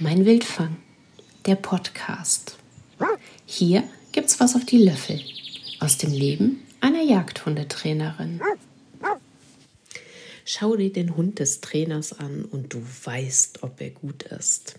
Mein 0.00 0.24
Wildfang, 0.24 0.76
der 1.44 1.56
Podcast. 1.56 2.56
Hier 3.46 3.82
gibt's 4.12 4.38
was 4.38 4.54
auf 4.54 4.64
die 4.64 4.78
Löffel 4.78 5.20
aus 5.80 5.98
dem 5.98 6.12
Leben 6.12 6.62
einer 6.80 7.02
Jagdhundetrainerin. 7.02 8.40
Schau 10.44 10.76
dir 10.76 10.92
den 10.92 11.16
Hund 11.16 11.40
des 11.40 11.60
Trainers 11.60 12.12
an 12.12 12.44
und 12.44 12.74
du 12.74 12.82
weißt, 13.04 13.64
ob 13.64 13.80
er 13.80 13.90
gut 13.90 14.22
ist. 14.22 14.78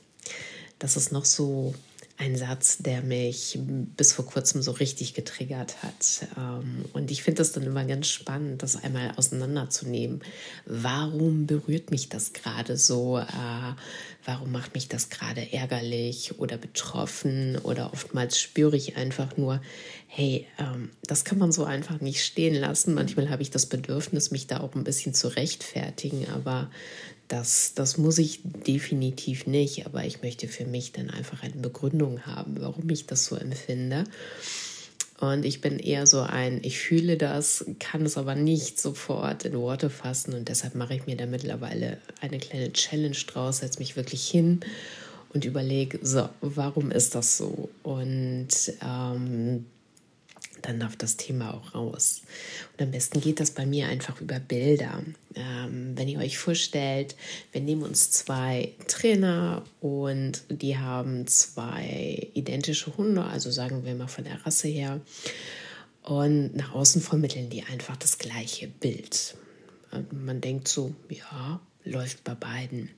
Das 0.80 0.96
ist 0.96 1.12
noch 1.12 1.26
so 1.26 1.76
ein 2.20 2.36
Satz, 2.36 2.80
der 2.80 3.02
mich 3.02 3.58
bis 3.96 4.12
vor 4.12 4.26
kurzem 4.26 4.62
so 4.62 4.72
richtig 4.72 5.14
getriggert 5.14 5.82
hat. 5.82 6.28
Ähm, 6.38 6.84
und 6.92 7.12
ich 7.12 7.24
finde 7.24 7.38
das 7.38 7.54
dann 7.54 7.64
immer 7.64 7.86
ganz 7.86 8.10
spannend, 8.10 8.62
das 8.62 8.84
einmal 8.84 9.14
auseinanderzunehmen. 9.16 10.22
Warum 10.66 11.48
berührt 11.48 11.92
mich 11.92 12.10
das 12.10 12.34
gerade 12.34 12.76
so? 12.76 13.20
Äh, 13.20 13.74
warum 14.26 14.52
macht 14.52 14.74
mich 14.74 14.90
das 14.90 15.10
gerade 15.10 15.54
ärgerlich 15.54 16.38
oder 16.40 16.58
betroffen? 16.58 17.58
Oder 17.60 17.94
oftmals 17.94 18.38
spüre 18.38 18.76
ich 18.76 18.98
einfach 18.98 19.38
nur, 19.38 19.62
hey, 20.08 20.46
ähm, 20.58 20.90
das 21.04 21.24
kann 21.24 21.38
man 21.38 21.54
so 21.54 21.64
einfach 21.64 22.02
nicht 22.02 22.22
stehen 22.22 22.56
lassen. 22.56 22.96
Manchmal 22.96 23.30
habe 23.30 23.44
ich 23.44 23.50
das 23.50 23.66
Bedürfnis, 23.68 24.30
mich 24.30 24.46
da 24.46 24.60
auch 24.60 24.76
ein 24.76 24.84
bisschen 24.84 25.14
zu 25.14 25.30
rechtfertigen, 25.30 26.28
aber 26.28 26.70
das, 27.30 27.74
das 27.76 27.98
muss 27.98 28.18
ich 28.18 28.42
definitiv 28.44 29.48
nicht, 29.48 29.86
aber 29.86 30.04
ich 30.04 30.22
möchte 30.22 30.48
für 30.48 30.66
mich 30.66 30.92
dann 30.92 31.10
einfach 31.10 31.44
eine 31.44 31.56
Begründung 31.56 32.26
haben, 32.26 32.58
warum 32.60 32.90
ich 32.90 33.06
das 33.06 33.26
so 33.26 33.36
empfinde. 33.36 34.04
Und 35.20 35.46
ich 35.46 35.62
bin 35.62 35.80
eher 35.80 36.08
so 36.08 36.22
ein, 36.22 36.60
ich 36.64 36.80
fühle 36.80 37.18
das, 37.18 37.66
kann 37.80 38.06
es 38.06 38.18
aber 38.18 38.36
nicht 38.36 38.80
sofort 38.80 39.46
in 39.46 39.54
Worte 39.54 39.90
fassen. 39.90 40.34
Und 40.34 40.50
deshalb 40.50 40.76
mache 40.76 40.96
ich 40.96 41.06
mir 41.06 41.18
da 41.18 41.26
mittlerweile 41.26 41.98
eine 42.22 42.40
kleine 42.40 42.74
Challenge 42.74 43.18
draus, 43.28 43.60
setze 43.60 43.80
mich 43.80 43.96
wirklich 43.96 44.28
hin 44.28 44.62
und 45.34 45.46
überlege, 45.46 46.00
so, 46.02 46.30
warum 46.42 46.90
ist 46.90 47.16
das 47.16 47.38
so? 47.38 47.70
Und 47.84 48.48
ähm, 48.84 49.66
dann 50.70 50.80
darf 50.80 50.96
das 50.96 51.18
Thema 51.18 51.54
auch 51.54 51.74
raus. 51.74 52.22
Und 52.74 52.84
am 52.84 52.92
besten 52.92 53.20
geht 53.22 53.40
das 53.40 53.52
bei 53.52 53.66
mir 53.66 53.88
einfach 53.88 54.22
über 54.22 54.40
Bilder. 54.40 55.02
Ähm, 55.36 55.94
wenn 55.96 56.08
ihr 56.08 56.20
euch 56.20 56.38
vorstellt, 56.38 57.16
wir 57.52 57.62
nehmen 57.62 57.82
uns 57.82 58.12
zwei 58.12 58.74
Trainer 58.88 59.64
und 59.82 60.44
die 60.50 60.78
haben 60.78 61.26
zwei 61.26 62.30
identische 62.36 62.96
Hunde, 62.96 63.24
also 63.24 63.50
sagen 63.50 63.84
wir 63.84 63.96
mal 63.96 64.08
von 64.08 64.24
der 64.24 64.46
Rasse 64.46 64.68
her. 64.68 65.02
Und 66.04 66.56
nach 66.56 66.74
außen 66.74 67.02
vermitteln 67.02 67.50
die 67.50 67.64
einfach 67.64 67.98
das 67.98 68.20
gleiche 68.20 68.68
Bild. 68.68 69.36
Man 70.12 70.40
denkt 70.40 70.68
so, 70.68 70.94
ja, 71.10 71.60
läuft 71.84 72.24
bei 72.24 72.36
beiden. 72.36 72.90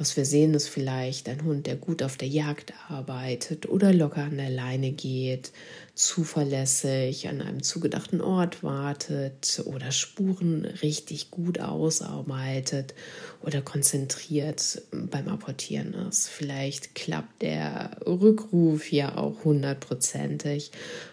Was 0.00 0.16
wir 0.16 0.24
sehen, 0.24 0.54
ist 0.54 0.68
vielleicht 0.68 1.28
ein 1.28 1.44
Hund, 1.44 1.66
der 1.66 1.76
gut 1.76 2.02
auf 2.02 2.16
der 2.16 2.26
Jagd 2.26 2.72
arbeitet 2.88 3.68
oder 3.68 3.92
locker 3.92 4.22
an 4.22 4.38
der 4.38 4.48
Leine 4.48 4.92
geht, 4.92 5.52
zuverlässig 5.94 7.28
an 7.28 7.42
einem 7.42 7.62
zugedachten 7.62 8.22
Ort 8.22 8.62
wartet 8.62 9.62
oder 9.66 9.92
Spuren 9.92 10.64
richtig 10.64 11.30
gut 11.30 11.60
ausarbeitet 11.60 12.94
oder 13.42 13.60
konzentriert 13.60 14.80
beim 14.90 15.28
Apportieren 15.28 15.92
ist. 15.92 16.30
Vielleicht 16.30 16.94
klappt 16.94 17.42
der 17.42 17.98
Rückruf 18.06 18.90
ja 18.90 19.18
auch 19.18 19.44
hundertprozentig 19.44 20.70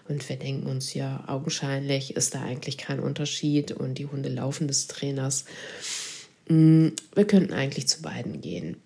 und 0.07 0.29
wir 0.29 0.37
denken 0.37 0.65
uns 0.65 0.93
ja, 0.93 1.25
augenscheinlich 1.27 2.15
ist 2.15 2.35
da 2.35 2.41
eigentlich 2.41 2.77
kein 2.77 3.01
Unterschied 3.01 3.73
und 3.73 3.95
die 3.97 4.05
Hunde 4.05 4.29
laufen 4.29 4.69
des 4.69 4.87
Trainers 4.87 5.43
wir 6.47 7.27
könnten 7.27 7.53
eigentlich 7.53 7.87
zu 7.87 8.01
beiden 8.01 8.41
gehen. 8.41 8.77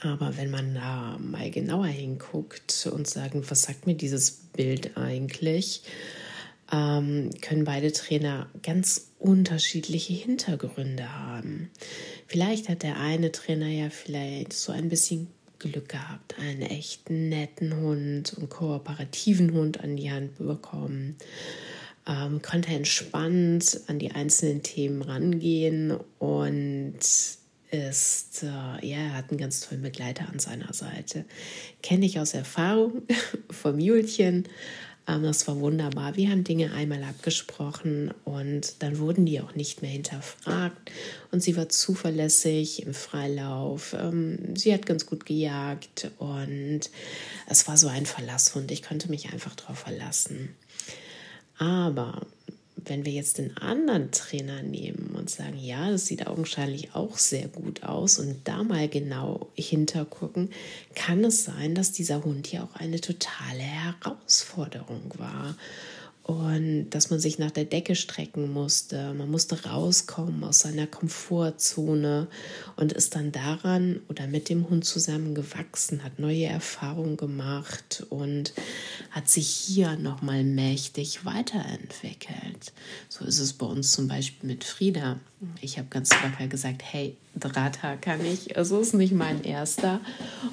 Aber 0.00 0.36
wenn 0.36 0.50
man 0.50 0.74
da 0.74 1.18
mal 1.18 1.50
genauer 1.50 1.86
hinguckt 1.86 2.88
und 2.92 3.08
sagen, 3.08 3.44
was 3.48 3.62
sagt 3.62 3.86
mir 3.86 3.94
dieses 3.94 4.30
Bild 4.30 4.96
eigentlich, 4.96 5.82
ähm, 6.70 7.30
können 7.40 7.64
beide 7.64 7.92
Trainer 7.92 8.48
ganz 8.62 9.10
unterschiedliche 9.18 10.12
Hintergründe 10.12 11.18
haben. 11.18 11.70
Vielleicht 12.26 12.68
hat 12.68 12.82
der 12.82 13.00
eine 13.00 13.32
Trainer 13.32 13.68
ja 13.68 13.90
vielleicht 13.90 14.52
so 14.52 14.70
ein 14.70 14.88
bisschen 14.88 15.28
Glück 15.58 15.88
gehabt, 15.88 16.38
einen 16.38 16.62
echten 16.62 17.30
netten 17.30 17.74
Hund 17.74 18.34
und 18.34 18.48
kooperativen 18.48 19.52
Hund 19.52 19.80
an 19.80 19.96
die 19.96 20.12
Hand 20.12 20.38
bekommen 20.38 21.16
ähm, 22.08 22.42
konnte 22.42 22.70
entspannt 22.70 23.80
an 23.86 23.98
die 23.98 24.12
einzelnen 24.12 24.62
Themen 24.62 25.02
rangehen 25.02 25.92
und 26.18 26.98
ist, 27.70 28.42
äh, 28.42 28.46
ja, 28.46 28.96
er 28.96 29.14
hat 29.14 29.30
einen 29.30 29.38
ganz 29.38 29.60
tollen 29.60 29.82
Begleiter 29.82 30.26
an 30.32 30.38
seiner 30.38 30.72
Seite. 30.72 31.26
Kenne 31.82 32.06
ich 32.06 32.18
aus 32.18 32.32
Erfahrung 32.32 33.02
vom 33.50 33.78
Julchen. 33.78 34.44
Ähm, 35.06 35.22
das 35.22 35.46
war 35.48 35.60
wunderbar. 35.60 36.16
Wir 36.16 36.30
haben 36.30 36.44
Dinge 36.44 36.72
einmal 36.72 37.02
abgesprochen 37.02 38.14
und 38.24 38.82
dann 38.82 38.98
wurden 38.98 39.26
die 39.26 39.40
auch 39.42 39.54
nicht 39.54 39.82
mehr 39.82 39.90
hinterfragt. 39.90 40.90
Und 41.30 41.42
sie 41.42 41.58
war 41.58 41.68
zuverlässig 41.68 42.84
im 42.84 42.94
Freilauf. 42.94 43.94
Ähm, 43.98 44.56
sie 44.56 44.72
hat 44.72 44.86
ganz 44.86 45.04
gut 45.04 45.26
gejagt 45.26 46.10
und 46.16 46.80
es 47.48 47.68
war 47.68 47.76
so 47.76 47.88
ein 47.88 48.06
Verlasshund. 48.06 48.70
Ich 48.70 48.82
konnte 48.82 49.10
mich 49.10 49.30
einfach 49.30 49.54
darauf 49.54 49.80
verlassen. 49.80 50.54
Aber 51.58 52.26
wenn 52.76 53.04
wir 53.04 53.12
jetzt 53.12 53.38
den 53.38 53.56
anderen 53.58 54.10
Trainer 54.10 54.62
nehmen 54.62 55.14
und 55.16 55.28
sagen, 55.28 55.58
ja, 55.60 55.90
das 55.90 56.06
sieht 56.06 56.26
augenscheinlich 56.26 56.94
auch 56.94 57.18
sehr 57.18 57.48
gut 57.48 57.82
aus 57.82 58.18
und 58.18 58.36
da 58.44 58.62
mal 58.62 58.88
genau 58.88 59.48
hintergucken, 59.54 60.50
kann 60.94 61.24
es 61.24 61.44
sein, 61.44 61.74
dass 61.74 61.92
dieser 61.92 62.24
Hund 62.24 62.46
hier 62.46 62.64
auch 62.64 62.74
eine 62.76 63.00
totale 63.00 63.58
Herausforderung 63.58 65.12
war 65.18 65.56
und 66.28 66.90
dass 66.90 67.08
man 67.08 67.20
sich 67.20 67.38
nach 67.38 67.50
der 67.50 67.64
Decke 67.64 67.94
strecken 67.94 68.52
musste. 68.52 69.14
Man 69.14 69.30
musste 69.30 69.64
rauskommen 69.64 70.44
aus 70.44 70.58
seiner 70.58 70.86
Komfortzone 70.86 72.28
und 72.76 72.92
ist 72.92 73.16
dann 73.16 73.32
daran 73.32 74.00
oder 74.10 74.26
mit 74.26 74.50
dem 74.50 74.68
Hund 74.68 74.84
zusammen 74.84 75.34
gewachsen, 75.34 76.04
hat 76.04 76.18
neue 76.18 76.44
Erfahrungen 76.44 77.16
gemacht 77.16 78.04
und 78.10 78.52
hat 79.10 79.30
sich 79.30 79.48
hier 79.48 79.96
nochmal 79.96 80.44
mächtig 80.44 81.24
weiterentwickelt. 81.24 82.74
So 83.08 83.24
ist 83.24 83.38
es 83.38 83.54
bei 83.54 83.64
uns 83.64 83.92
zum 83.92 84.06
Beispiel 84.06 84.50
mit 84.50 84.64
Frieda. 84.64 85.18
Ich 85.62 85.78
habe 85.78 85.88
ganz 85.88 86.10
locker 86.22 86.46
gesagt, 86.46 86.82
hey, 86.84 87.16
Drahthaar 87.40 87.96
kann 87.96 88.24
ich, 88.24 88.56
also 88.56 88.80
ist 88.80 88.94
nicht 88.94 89.12
mein 89.12 89.44
erster. 89.44 90.00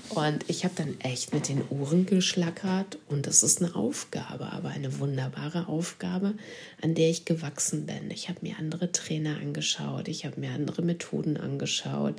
Und 0.10 0.46
ich 0.48 0.64
habe 0.64 0.74
dann 0.76 1.00
echt 1.02 1.34
mit 1.34 1.50
den 1.50 1.62
Ohren 1.70 2.06
geschlackert 2.06 2.98
und 3.08 3.28
das 3.28 3.44
ist 3.44 3.62
eine 3.62 3.76
Aufgabe, 3.76 4.52
aber 4.52 4.70
eine 4.70 5.00
wunderbare 5.00 5.68
Aufgabe, 5.68 6.34
an 6.82 6.96
der 6.96 7.10
ich 7.10 7.26
gewachsen 7.26 7.86
bin. 7.86 8.12
Ich 8.12 8.30
habe 8.30 8.40
mir 8.42 8.56
andere 8.60 8.92
Trainer 8.92 9.38
angeschaut, 9.38 10.08
ich 10.08 10.26
habe 10.26 10.40
mir 10.40 10.52
andere 10.52 10.82
Methoden 10.82 11.38
angeschaut. 11.38 12.16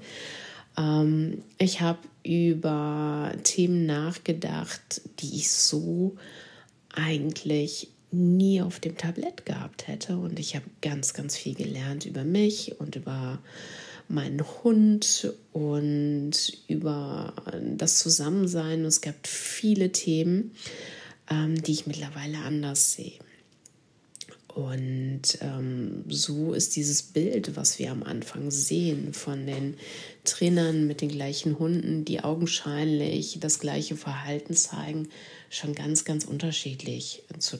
Ähm, 0.76 1.42
ich 1.58 1.80
habe 1.80 1.98
über 2.22 3.32
Themen 3.44 3.86
nachgedacht, 3.86 5.02
die 5.20 5.36
ich 5.36 5.50
so 5.50 6.16
eigentlich 6.94 7.88
nie 8.10 8.62
auf 8.62 8.80
dem 8.80 8.96
Tablett 8.96 9.46
gehabt 9.46 9.88
hätte. 9.88 10.16
Und 10.16 10.38
ich 10.38 10.54
habe 10.56 10.64
ganz, 10.80 11.14
ganz 11.14 11.36
viel 11.36 11.54
gelernt 11.54 12.06
über 12.06 12.24
mich 12.24 12.80
und 12.80 12.96
über 12.96 13.38
meinen 14.08 14.42
Hund 14.62 15.32
und 15.52 16.32
über 16.68 17.34
das 17.76 17.98
Zusammensein. 17.98 18.84
Es 18.84 19.00
gab 19.00 19.26
viele 19.26 19.92
Themen, 19.92 20.52
ähm, 21.30 21.60
die 21.62 21.72
ich 21.72 21.86
mittlerweile 21.86 22.38
anders 22.38 22.92
sehe. 22.92 23.18
Und 24.56 25.36
ähm, 25.42 26.04
so 26.08 26.54
ist 26.54 26.76
dieses 26.76 27.02
Bild, 27.02 27.56
was 27.56 27.78
wir 27.78 27.90
am 27.90 28.02
Anfang 28.02 28.50
sehen 28.50 29.12
von 29.12 29.46
den 29.46 29.74
Trainern 30.24 30.86
mit 30.86 31.02
den 31.02 31.10
gleichen 31.10 31.58
Hunden, 31.58 32.06
die 32.06 32.24
augenscheinlich 32.24 33.36
das 33.38 33.58
gleiche 33.58 33.96
Verhalten 33.96 34.54
zeigen, 34.54 35.10
schon 35.50 35.74
ganz, 35.74 36.06
ganz 36.06 36.24
unterschiedlich 36.24 37.22
zu, 37.38 37.58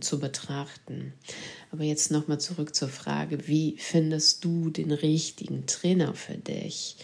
zu 0.00 0.18
betrachten. 0.18 1.12
Aber 1.70 1.84
jetzt 1.84 2.10
nochmal 2.10 2.40
zurück 2.40 2.74
zur 2.74 2.88
Frage, 2.88 3.46
wie 3.46 3.76
findest 3.78 4.44
du 4.44 4.70
den 4.70 4.92
richtigen 4.92 5.66
Trainer 5.66 6.14
für 6.14 6.36
dich? 6.36 6.96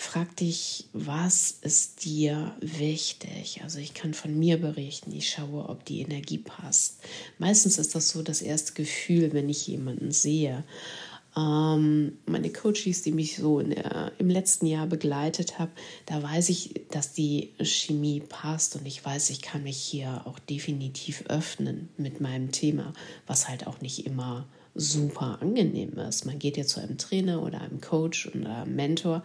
Frag 0.00 0.36
dich, 0.36 0.84
was 0.92 1.56
ist 1.60 2.04
dir 2.04 2.54
wichtig? 2.60 3.62
Also 3.64 3.80
ich 3.80 3.94
kann 3.94 4.14
von 4.14 4.38
mir 4.38 4.56
berichten, 4.56 5.10
ich 5.10 5.28
schaue, 5.28 5.68
ob 5.68 5.84
die 5.84 6.02
Energie 6.02 6.38
passt. 6.38 6.98
Meistens 7.38 7.78
ist 7.78 7.96
das 7.96 8.10
so 8.10 8.22
das 8.22 8.40
erste 8.40 8.74
Gefühl, 8.74 9.32
wenn 9.32 9.48
ich 9.48 9.66
jemanden 9.66 10.12
sehe. 10.12 10.62
Ähm, 11.38 12.18
meine 12.26 12.50
Coaches, 12.50 13.02
die 13.02 13.12
mich 13.12 13.36
so 13.36 13.60
der, 13.60 14.12
im 14.18 14.28
letzten 14.28 14.66
Jahr 14.66 14.86
begleitet 14.86 15.58
haben, 15.58 15.70
da 16.06 16.22
weiß 16.22 16.48
ich, 16.48 16.86
dass 16.90 17.12
die 17.12 17.52
Chemie 17.62 18.20
passt 18.20 18.74
und 18.74 18.86
ich 18.86 19.04
weiß, 19.04 19.30
ich 19.30 19.40
kann 19.40 19.62
mich 19.62 19.76
hier 19.76 20.22
auch 20.24 20.38
definitiv 20.38 21.24
öffnen 21.28 21.90
mit 21.96 22.20
meinem 22.20 22.50
Thema, 22.50 22.92
was 23.26 23.48
halt 23.48 23.66
auch 23.66 23.80
nicht 23.80 24.04
immer 24.06 24.46
super 24.74 25.38
angenehm 25.40 25.98
ist. 25.98 26.24
Man 26.24 26.38
geht 26.38 26.56
ja 26.56 26.64
zu 26.64 26.80
einem 26.80 26.98
Trainer 26.98 27.42
oder 27.42 27.60
einem 27.60 27.80
Coach 27.80 28.28
oder 28.34 28.62
einem 28.62 28.76
Mentor, 28.76 29.22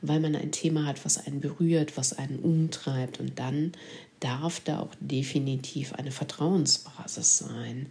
weil 0.00 0.20
man 0.20 0.34
ein 0.34 0.52
Thema 0.52 0.86
hat, 0.86 1.04
was 1.04 1.26
einen 1.26 1.40
berührt, 1.40 1.96
was 1.96 2.16
einen 2.16 2.38
umtreibt. 2.38 3.20
Und 3.20 3.38
dann 3.38 3.72
darf 4.20 4.60
da 4.60 4.80
auch 4.80 4.94
definitiv 5.00 5.92
eine 5.94 6.12
Vertrauensbasis 6.12 7.38
sein. 7.38 7.86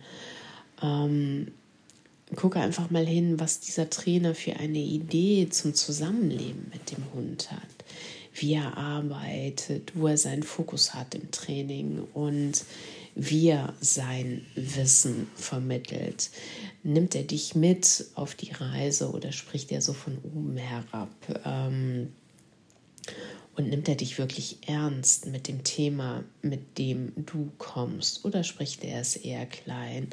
Ähm, 0.81 1.51
gucke 2.35 2.59
einfach 2.59 2.89
mal 2.89 3.05
hin, 3.05 3.39
was 3.39 3.59
dieser 3.59 3.89
Trainer 3.89 4.35
für 4.35 4.55
eine 4.57 4.79
Idee 4.79 5.49
zum 5.49 5.73
Zusammenleben 5.73 6.71
mit 6.71 6.91
dem 6.91 7.03
Hund 7.13 7.51
hat, 7.51 7.59
wie 8.33 8.53
er 8.53 8.77
arbeitet, 8.77 9.91
wo 9.95 10.07
er 10.07 10.17
seinen 10.17 10.43
Fokus 10.43 10.93
hat 10.93 11.15
im 11.15 11.31
Training 11.31 12.03
und 12.13 12.63
wie 13.15 13.49
er 13.49 13.73
sein 13.81 14.45
Wissen 14.55 15.27
vermittelt. 15.35 16.29
Nimmt 16.83 17.15
er 17.15 17.23
dich 17.23 17.55
mit 17.55 18.05
auf 18.15 18.35
die 18.35 18.51
Reise 18.51 19.11
oder 19.11 19.31
spricht 19.31 19.71
er 19.71 19.81
so 19.81 19.93
von 19.93 20.17
oben 20.23 20.55
herab? 20.55 21.09
Ähm, 21.45 22.13
und 23.55 23.69
nimmt 23.69 23.89
er 23.89 23.95
dich 23.95 24.17
wirklich 24.17 24.59
ernst 24.67 25.25
mit 25.25 25.49
dem 25.49 25.63
Thema, 25.63 26.23
mit 26.41 26.77
dem 26.77 27.11
du 27.17 27.51
kommst? 27.57 28.23
Oder 28.23 28.43
spricht 28.43 28.83
er 28.85 29.01
es 29.01 29.17
eher 29.17 29.45
klein? 29.45 30.07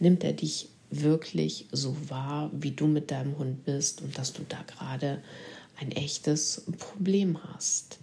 Nimmt 0.00 0.24
er 0.24 0.32
dich 0.32 0.68
wirklich 0.90 1.66
so 1.72 1.96
wahr, 2.08 2.50
wie 2.52 2.72
du 2.72 2.86
mit 2.86 3.10
deinem 3.10 3.38
Hund 3.38 3.64
bist 3.64 4.02
und 4.02 4.18
dass 4.18 4.32
du 4.32 4.42
da 4.48 4.62
gerade 4.62 5.22
ein 5.80 5.92
echtes 5.92 6.62
Problem 6.78 7.38
hast. 7.42 7.98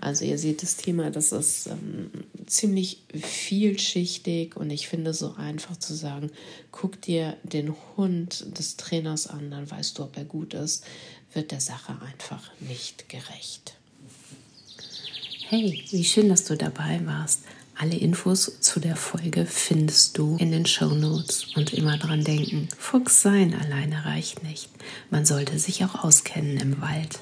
Also 0.00 0.24
ihr 0.24 0.36
seht 0.36 0.62
das 0.62 0.76
Thema, 0.76 1.10
das 1.10 1.30
ist 1.32 1.68
ähm, 1.68 2.10
ziemlich 2.46 3.04
vielschichtig 3.14 4.56
und 4.56 4.70
ich 4.70 4.88
finde 4.88 5.14
so 5.14 5.34
einfach 5.34 5.76
zu 5.76 5.94
sagen, 5.94 6.30
guck 6.72 7.00
dir 7.02 7.36
den 7.44 7.74
Hund 7.96 8.58
des 8.58 8.76
Trainers 8.76 9.28
an, 9.28 9.50
dann 9.50 9.70
weißt 9.70 9.98
du, 9.98 10.04
ob 10.04 10.16
er 10.16 10.24
gut 10.24 10.54
ist, 10.54 10.84
wird 11.32 11.52
der 11.52 11.60
Sache 11.60 11.96
einfach 12.02 12.50
nicht 12.60 13.08
gerecht. 13.08 13.74
Hey, 15.48 15.84
wie 15.90 16.04
schön, 16.04 16.28
dass 16.28 16.44
du 16.44 16.56
dabei 16.56 17.00
warst. 17.04 17.42
Alle 17.80 17.96
Infos 17.96 18.60
zu 18.60 18.78
der 18.78 18.94
Folge 18.94 19.46
findest 19.46 20.18
du 20.18 20.36
in 20.38 20.52
den 20.52 20.66
Show 20.66 20.90
Notes. 20.90 21.46
Und 21.56 21.72
immer 21.72 21.96
dran 21.96 22.22
denken, 22.22 22.68
Fuchs 22.76 23.22
sein 23.22 23.54
alleine 23.54 24.04
reicht 24.04 24.42
nicht. 24.42 24.68
Man 25.08 25.24
sollte 25.24 25.58
sich 25.58 25.82
auch 25.82 26.04
auskennen 26.04 26.58
im 26.58 26.82
Wald. 26.82 27.20